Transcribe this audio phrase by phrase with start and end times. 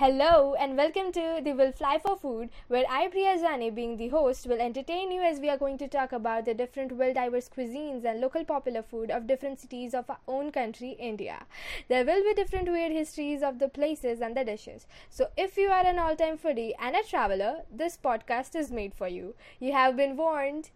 [0.00, 4.08] Hello and welcome to the Will Fly for Food, where I, Priya Zani, being the
[4.08, 7.50] host, will entertain you as we are going to talk about the different well diverse
[7.54, 11.44] cuisines and local popular food of different cities of our own country, India.
[11.88, 14.86] There will be different weird histories of the places and the dishes.
[15.10, 18.94] So if you are an all time foodie and a traveler, this podcast is made
[18.94, 19.34] for you.
[19.58, 20.70] You have been warned.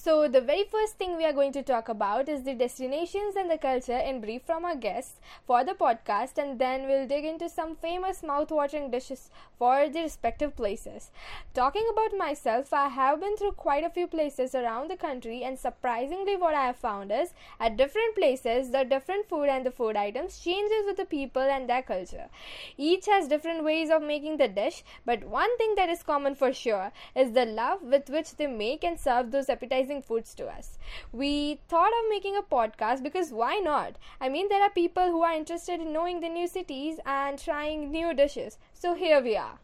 [0.00, 3.50] So, the very first thing we are going to talk about is the destinations and
[3.50, 7.48] the culture in brief from our guests for the podcast, and then we'll dig into
[7.48, 11.10] some famous mouth-watering dishes for the respective places.
[11.52, 15.58] Talking about myself, I have been through quite a few places around the country, and
[15.58, 19.96] surprisingly, what I have found is at different places, the different food and the food
[19.96, 22.28] items changes with the people and their culture.
[22.76, 26.52] Each has different ways of making the dish, but one thing that is common for
[26.52, 30.78] sure is the love with which they make and serve those appetizing foods to us.
[31.12, 33.96] We thought of making a podcast because why not?
[34.20, 37.90] I mean, there are people who are interested in knowing the new cities and trying
[37.90, 38.58] new dishes.
[38.72, 39.58] So here we are.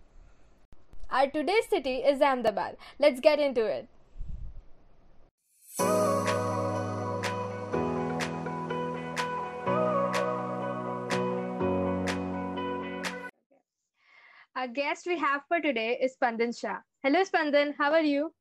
[1.11, 2.77] Our today's city is Ahmedabad.
[2.99, 3.89] Let's get into it.
[14.57, 16.79] Our guest we have for today is Spandan Shah.
[17.03, 17.75] Hello, Spandan.
[17.77, 18.33] How are you?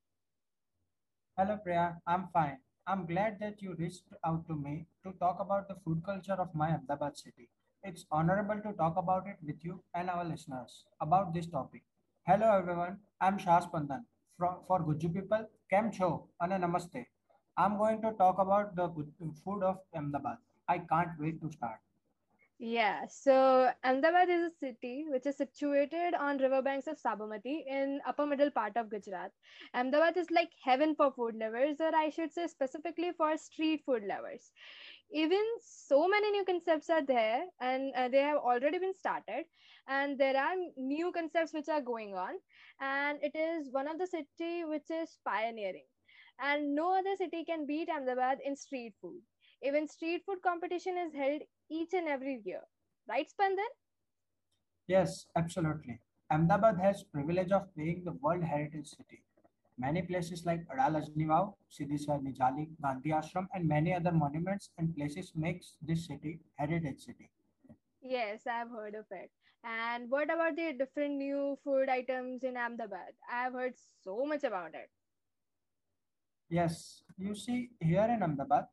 [1.38, 2.02] Hello, Priya.
[2.08, 2.58] I'm fine.
[2.88, 6.56] I'm glad that you reached out to me to talk about the food culture of
[6.56, 7.50] my Ahmedabad city.
[7.84, 11.84] It's honorable to talk about it with you and our listeners about this topic.
[12.26, 12.98] Hello, everyone.
[13.22, 14.06] I'm Shah Spandan.
[14.39, 17.06] For, for Guju people, Kem Cho and Namaste.
[17.58, 18.89] I'm going to talk about the
[19.44, 20.38] food of Ahmedabad.
[20.67, 21.80] I can't wait to start.
[22.66, 28.25] Yeah, so Ahmedabad is a city which is situated on riverbanks of Sabarmati in upper
[28.25, 29.31] middle part of Gujarat.
[29.73, 34.03] Ahmedabad is like heaven for food lovers, or I should say specifically for street food
[34.05, 34.52] lovers.
[35.11, 39.45] Even so many new concepts are there, and uh, they have already been started,
[39.88, 42.36] and there are new concepts which are going on,
[42.80, 45.86] and it is one of the city which is pioneering,
[46.39, 49.21] and no other city can beat Ahmedabad in street food.
[49.61, 52.62] Even street food competition is held each and every year.
[53.08, 53.72] Right, Spandan?
[54.88, 56.00] Yes, absolutely.
[56.32, 59.24] Ahmedabad has privilege of being the World Heritage City.
[59.78, 64.96] Many places like Adalaj ni Vav, Siddhisar Nijali, Gandhi Ashram, and many other monuments and
[64.96, 67.30] places makes this city heritage city.
[68.02, 69.32] Yes, I've heard of it.
[69.64, 73.14] And what about the different new food items in Ahmedabad?
[73.32, 74.90] I've heard so much about it.
[76.50, 78.66] Yes, you see, here in Ahmedabad,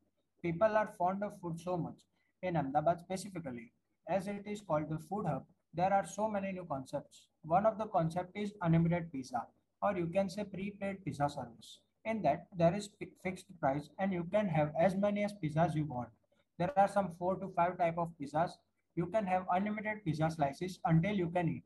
[0.43, 1.97] people are fond of food so much
[2.43, 3.73] in Ahmedabad specifically.
[4.09, 7.27] As it is called the food hub, there are so many new concepts.
[7.43, 9.47] One of the concept is unlimited pizza,
[9.83, 11.81] or you can say prepaid pizza service.
[12.05, 12.89] In that, there is
[13.23, 16.09] fixed price and you can have as many as pizzas you want.
[16.59, 18.53] There are some four to five type of pizzas.
[18.97, 21.63] You can have unlimited pizza slices until you can eat.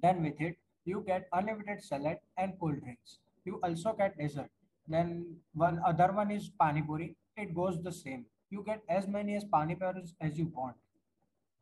[0.00, 3.18] Then with it, you get unlimited salad and cold drinks.
[3.44, 4.50] You also get dessert.
[4.86, 7.16] Then one other one is pani puri.
[7.36, 10.76] It goes the same you get as many as pani puris as you want.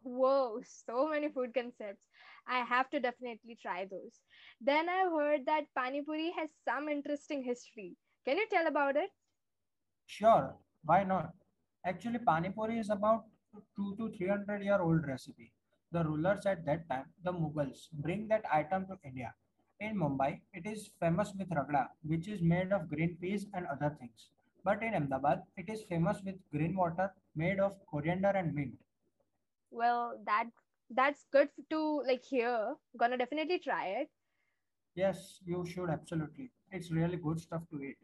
[0.02, 2.06] Whoa, so many food concepts.
[2.46, 4.20] I have to definitely try those.
[4.60, 7.96] Then I've heard that Pani Puri has some interesting history.
[8.24, 9.10] Can you tell about it?
[10.06, 11.32] Sure, why not?
[11.84, 13.24] Actually, Pani Puri is about
[13.76, 15.52] 2 to 300 year old recipe.
[15.92, 19.34] The rulers at that time, the Mughals, bring that item to India.
[19.80, 23.96] In Mumbai, it is famous with ragda, which is made of green peas and other
[23.98, 24.28] things.
[24.64, 28.78] But in Ahmedabad, it is famous with green water made of coriander and mint.
[29.70, 30.50] Well, that
[30.90, 32.76] that's good to like hear.
[32.96, 34.10] Gonna definitely try it.
[34.94, 36.52] Yes, you should absolutely.
[36.70, 37.98] It's really good stuff to eat.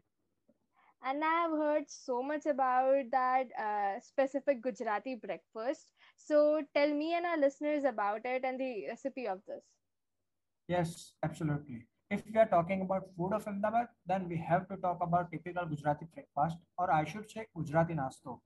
[1.01, 5.91] And I've heard so much about that uh, specific Gujarati breakfast.
[6.15, 9.63] So tell me and our listeners about it and the recipe of this.
[10.67, 11.87] Yes, absolutely.
[12.09, 15.65] If we are talking about food of Ahmedabad, then we have to talk about typical
[15.65, 18.39] Gujarati breakfast, or I should say Gujarati nasto.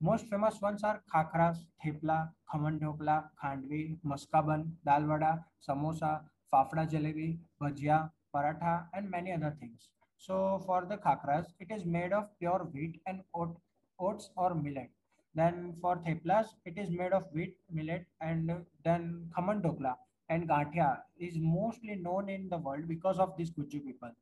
[0.00, 6.20] Most famous ones are khakras, thepla, khaman dhokla, khandvi, maskaban, dal vada, samosa,
[6.52, 9.88] fafda jalebi, bhajia, paratha, and many other things.
[10.18, 13.56] So for the khakras, it is made of pure wheat and oat,
[13.98, 14.90] oats or millet.
[15.34, 19.96] Then for theplas, it is made of wheat, millet, and then khaman dhokla
[20.28, 24.12] and Gathia is mostly known in the world because of these Guju people.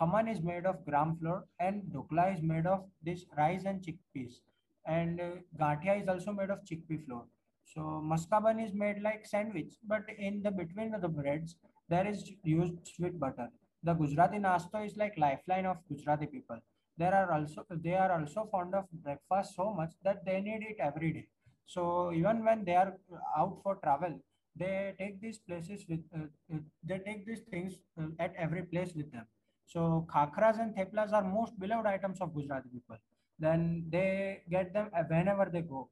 [0.00, 4.40] Khaman is made of gram flour and Dhokla is made of this rice and chickpeas.
[4.86, 7.24] And uh, is also made of chickpea flour.
[7.64, 11.56] So Maskaban is made like sandwich, but in the between the breads,
[11.88, 13.48] there is used sweet butter.
[13.82, 16.60] The Gujarati nasto is like lifeline of Gujarati people.
[16.96, 20.76] There are also they are also fond of breakfast so much that they need it
[20.78, 21.26] every day.
[21.66, 22.94] So even when they are
[23.36, 24.20] out for travel,
[24.56, 28.92] they take these places with uh, uh, they take these things uh, at every place
[28.94, 29.26] with them.
[29.66, 32.96] So khakras and theplas are most beloved items of Gujarati people.
[33.38, 35.90] Then they get them whenever they go.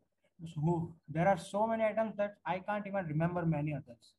[0.54, 4.14] So there are so many items that I can't even remember many others.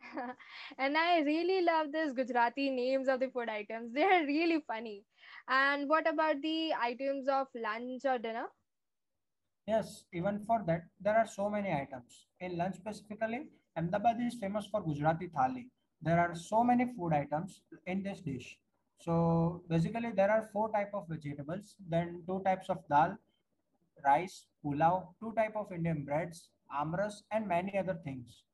[0.78, 3.92] and I really love this Gujarati names of the food items.
[3.92, 5.04] They are really funny.
[5.48, 8.46] And what about the items of lunch or dinner?
[9.66, 12.26] Yes, even for that, there are so many items.
[12.40, 13.48] In lunch specifically,
[13.78, 15.66] Ahmedabad is famous for Gujarati thali.
[16.02, 18.58] There are so many food items in this dish.
[19.00, 23.16] So basically, there are four type of vegetables, then two types of dal,
[24.04, 26.50] rice, pulao, two type of Indian breads,
[26.82, 28.44] amras, and many other things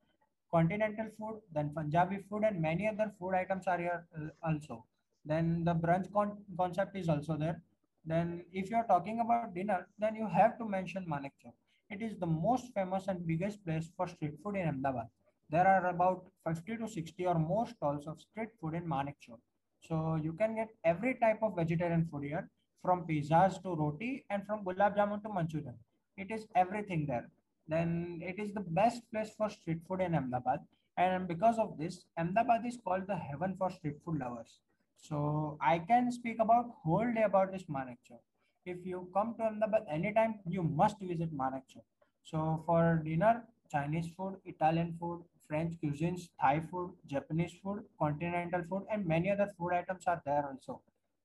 [0.55, 4.85] continental food, then Punjabi food, and many other food items are here uh, also.
[5.25, 7.61] Then the brunch con- concept is also there.
[8.07, 11.55] Then, if you are talking about dinner, then you have to mention Manek Chowk.
[11.91, 15.09] It is the most famous and biggest place for street food in Ahmedabad.
[15.51, 19.41] There are about 50 to 60 or more stalls of street food in Manek Chowk.
[19.81, 22.49] So you can get every type of vegetarian food here,
[22.83, 25.75] from pizzas to roti and from gulab jamun to manchurian.
[26.17, 27.29] It is everything there
[27.67, 30.61] then it is the best place for street food in Ahmedabad.
[30.97, 34.61] And because of this, Ahmedabad is called the heaven for street food lovers.
[34.97, 38.21] So I can speak about whole day about this Manek Chowk.
[38.67, 41.83] If you come to Ahmedabad anytime, you must visit Chowk.
[42.23, 48.87] So for dinner, Chinese food, Italian food, French cuisines, Thai food, Japanese food, continental food,
[48.91, 50.83] and many other food items are there also.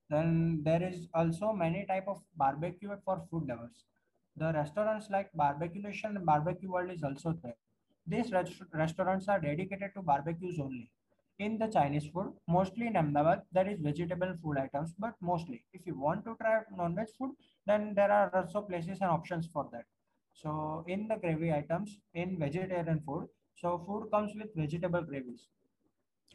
[0.09, 3.83] Then there is also many type of barbecue for food lovers.
[4.38, 7.56] The restaurants like Barbeque Nation and Barbecue World is also there.
[8.07, 10.89] These rest- restaurants are dedicated to barbecues only.
[11.39, 15.88] In the Chinese food, mostly in Ahmedabad, there is vegetable food items, but mostly if
[15.88, 17.31] you want to try non-veg food,
[17.65, 19.86] then there are also places and options for that.
[20.33, 25.47] So in the gravy items, in vegetarian food, so food comes with vegetable gravies.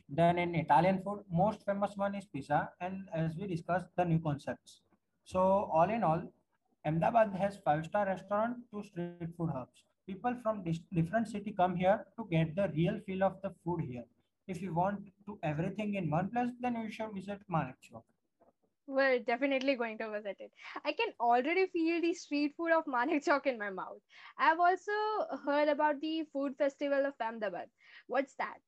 [0.09, 4.21] Then in Italian food, most famous one is pizza, and as we discussed, the new
[4.21, 4.81] concepts.
[5.25, 6.23] So all in all,
[6.87, 9.85] Ahmedabad has five-star restaurant to street food hubs.
[10.07, 14.05] People from different city come here to get the real feel of the food here.
[14.46, 18.02] If you want to everything in one place, then you should visit Manek Chowk.
[18.87, 20.52] We're definitely going to visit it.
[20.85, 24.00] I can already feel the street food of Manek Chowk in my mouth.
[24.38, 24.93] I've also
[25.46, 27.69] heard about the food festival of Ahmedabad.
[28.06, 28.58] What's that?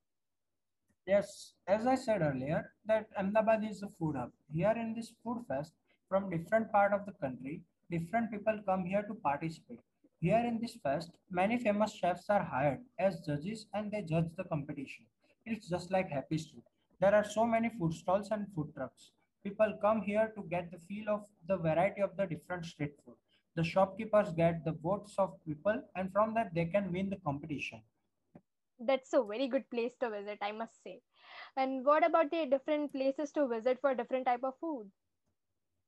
[1.06, 4.32] Yes, as I said earlier, that Ahmedabad is a food hub.
[4.50, 5.75] Here in this food fest,
[6.08, 9.81] from different part of the country, different people come here to participate.
[10.20, 14.44] Here in this fest, many famous chefs are hired as judges and they judge the
[14.44, 15.05] competition.
[15.46, 16.64] It's just like Happy Street.
[17.00, 19.12] There are so many food stalls and food trucks.
[19.44, 23.14] People come here to get the feel of the variety of the different street food.
[23.54, 27.81] The shopkeepers get the votes of people and from that they can win the competition.
[28.78, 31.00] That's a very good place to visit, I must say.
[31.56, 34.90] And what about the different places to visit for different type of food?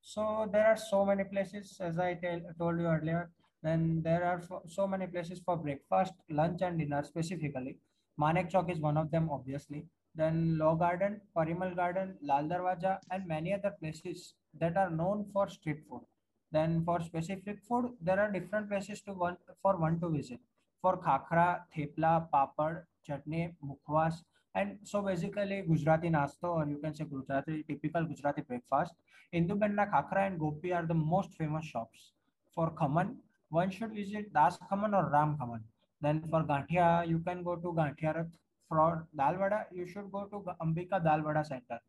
[0.01, 3.31] So there are so many places, as I tell, told you earlier.
[3.63, 7.79] Then there are so many places for breakfast, lunch, and dinner specifically.
[8.21, 9.87] Manek Chowk is one of them, obviously.
[10.15, 15.49] Then Law Garden, Parimal Garden, Lal Darwaja, and many other places that are known for
[15.49, 16.03] street food.
[16.51, 20.41] Then for specific food, there are different places to one for one to visit.
[20.81, 24.23] For khakra, thepla, papad, chutney, mukhwas,
[24.55, 28.95] and so basically Gujarati nasto, or you can say Gujarati typical Gujarati breakfast
[29.35, 32.13] Indubenda, Khakra and Gopi are the most famous shops.
[32.55, 33.17] For Khaman,
[33.51, 35.61] one should visit Das Khaman or Ram Khaman.
[36.01, 38.31] Then for Gantia, you can go to Gantiarath.
[38.69, 41.81] For Dalvada, you should go to Ambika Dalvada Center.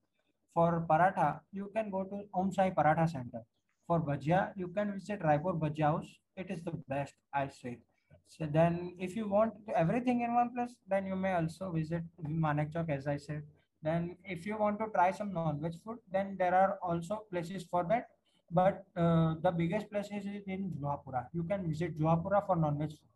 [0.53, 3.41] For Paratha, you can go to Om Sai Paratha Center.
[3.85, 6.07] For Bhajia, you can visit Raipur Bhajia House.
[6.37, 7.79] It is the best, I say.
[8.27, 12.71] So then if you want everything in one place, then you may also visit Manek
[12.71, 13.43] Chowk, as I said.
[13.81, 17.83] Then if you want to try some non-veg food, then there are also places for
[17.85, 18.07] that.
[18.51, 21.27] But uh, the biggest place is in Juhapura.
[21.33, 23.08] You can visit Juhapura for non-veg food.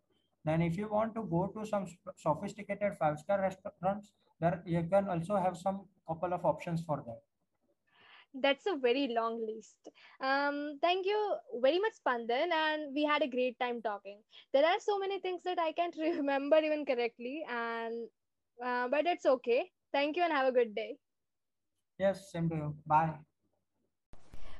[0.45, 1.85] Then if you want to go to some
[2.17, 7.21] sophisticated five-star restaurants, there you can also have some couple of options for that.
[8.33, 9.77] That's a very long list.
[10.21, 14.21] Um, thank you very much, Spandan, and we had a great time talking.
[14.53, 18.07] There are so many things that I can't remember even correctly, and
[18.63, 19.71] uh, but it's okay.
[19.91, 20.97] Thank you and have a good day.
[21.97, 22.75] Yes, same to you.
[22.85, 23.17] Bye.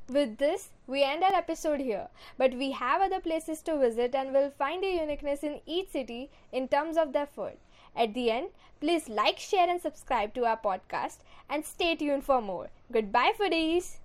[0.10, 4.34] With this, we end our episode here, but we have other places to visit and
[4.34, 7.54] will find a uniqueness in each city in terms of their food.
[7.96, 8.50] At the end,
[8.82, 11.20] please like, share, and subscribe to our podcast
[11.50, 12.70] and stay tuned for more.
[12.92, 14.00] Goodbye, foodies!